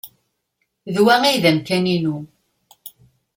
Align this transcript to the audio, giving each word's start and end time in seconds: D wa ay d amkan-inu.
D 0.93 0.97
wa 1.03 1.15
ay 1.23 1.37
d 1.43 1.45
amkan-inu. 1.49 2.17